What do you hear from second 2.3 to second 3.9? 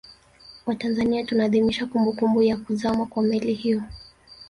ya kuzama kwa Meli hiyo